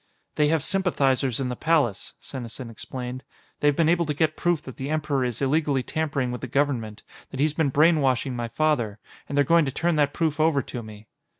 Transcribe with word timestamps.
"They 0.33 0.47
have 0.47 0.63
sympathizers 0.63 1.39
in 1.39 1.49
the 1.49 1.55
Palace," 1.55 2.13
Senesin 2.19 2.71
explained. 2.71 3.23
"They've 3.59 3.75
been 3.75 3.87
able 3.87 4.07
to 4.07 4.15
get 4.15 4.35
proof 4.35 4.63
that 4.63 4.77
the 4.77 4.89
Emperor 4.89 5.23
is 5.23 5.43
illegally 5.43 5.83
tampering 5.83 6.31
with 6.31 6.41
the 6.41 6.47
Government, 6.47 7.03
that 7.29 7.39
he's 7.39 7.53
been 7.53 7.69
brainwashing 7.69 8.35
my 8.35 8.47
father. 8.47 8.97
And 9.29 9.37
they're 9.37 9.45
going 9.45 9.65
to 9.65 9.71
turn 9.71 9.97
that 9.97 10.11
proof 10.11 10.39
over 10.39 10.63
to 10.63 10.81
me." 10.81 11.05